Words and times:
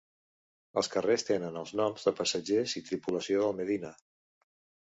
Els 0.81 0.87
carrers 0.93 1.25
tenen 1.27 1.59
els 1.61 1.73
noms 1.81 2.07
de 2.09 2.13
passatgers 2.21 2.75
i 2.81 2.83
tripulació 2.89 3.45
del 3.45 3.55
"Medina". 3.63 3.93